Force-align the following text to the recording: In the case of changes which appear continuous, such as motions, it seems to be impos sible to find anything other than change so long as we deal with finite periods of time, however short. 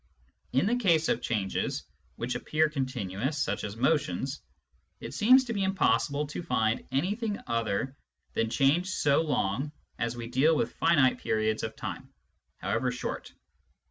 In 0.51 0.65
the 0.65 0.77
case 0.77 1.09
of 1.09 1.21
changes 1.21 1.83
which 2.15 2.33
appear 2.33 2.69
continuous, 2.71 3.37
such 3.37 3.63
as 3.63 3.75
motions, 3.75 4.41
it 4.99 5.13
seems 5.13 5.43
to 5.43 5.53
be 5.53 5.61
impos 5.61 6.09
sible 6.09 6.27
to 6.29 6.41
find 6.41 6.87
anything 6.91 7.39
other 7.45 7.95
than 8.33 8.49
change 8.49 8.89
so 8.89 9.21
long 9.21 9.71
as 9.99 10.17
we 10.17 10.25
deal 10.25 10.55
with 10.55 10.73
finite 10.73 11.19
periods 11.19 11.61
of 11.61 11.75
time, 11.75 12.11
however 12.61 12.91
short. 12.91 13.31